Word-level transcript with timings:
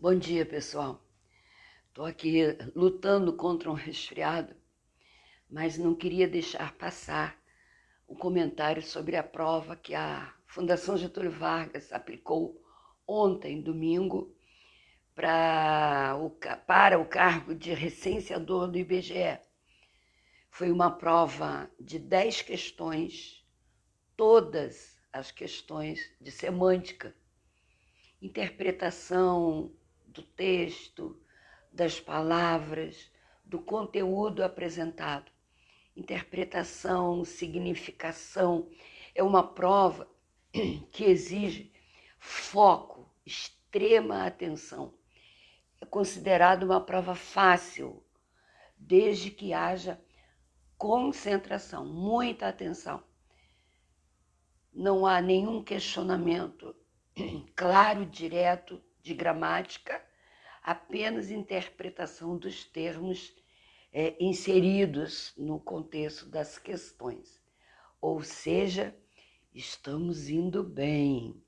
Bom 0.00 0.18
dia, 0.18 0.44
pessoal. 0.44 1.02
Estou 1.88 2.04
aqui 2.04 2.42
lutando 2.74 3.32
contra 3.32 3.70
um 3.70 3.74
resfriado, 3.74 4.54
mas 5.48 5.78
não 5.78 5.94
queria 5.94 6.28
deixar 6.28 6.76
passar 6.76 7.40
o 8.06 8.14
comentário 8.14 8.82
sobre 8.82 9.16
a 9.16 9.22
prova 9.22 9.76
que 9.76 9.94
a 9.94 10.34
Fundação 10.46 10.98
Getúlio 10.98 11.30
Vargas 11.30 11.90
aplicou 11.90 12.60
ontem, 13.06 13.62
domingo, 13.62 14.36
para 15.14 16.18
o, 16.20 16.28
para 16.66 16.98
o 16.98 17.06
cargo 17.06 17.54
de 17.54 17.72
recenseador 17.72 18.70
do 18.70 18.76
IBGE. 18.76 19.38
Foi 20.50 20.70
uma 20.70 20.90
prova 20.90 21.70
de 21.80 21.98
10 21.98 22.42
questões, 22.42 23.42
todas 24.16 25.00
as 25.10 25.30
questões 25.30 26.14
de 26.20 26.30
semântica, 26.30 27.14
interpretação 28.20 29.72
do 30.14 30.22
texto, 30.22 31.20
das 31.72 32.00
palavras, 32.00 33.10
do 33.44 33.60
conteúdo 33.60 34.44
apresentado. 34.44 35.30
Interpretação, 35.96 37.24
significação, 37.24 38.70
é 39.14 39.22
uma 39.22 39.42
prova 39.42 40.08
que 40.90 41.04
exige 41.04 41.72
foco, 42.18 43.10
extrema 43.26 44.24
atenção. 44.24 44.94
É 45.80 45.86
considerada 45.86 46.64
uma 46.64 46.80
prova 46.80 47.14
fácil, 47.14 48.02
desde 48.76 49.30
que 49.30 49.52
haja 49.52 50.00
concentração, 50.78 51.84
muita 51.84 52.48
atenção. 52.48 53.02
Não 54.72 55.06
há 55.06 55.20
nenhum 55.20 55.62
questionamento 55.62 56.74
claro, 57.54 58.06
direto 58.06 58.82
de 59.00 59.14
gramática, 59.14 60.03
apenas 60.64 61.30
interpretação 61.30 62.38
dos 62.38 62.64
termos 62.64 63.36
é, 63.92 64.16
inseridos 64.18 65.34
no 65.36 65.60
contexto 65.60 66.26
das 66.26 66.58
questões. 66.58 67.38
Ou 68.00 68.22
seja, 68.22 68.96
estamos 69.54 70.30
indo 70.30 70.64
bem. 70.64 71.40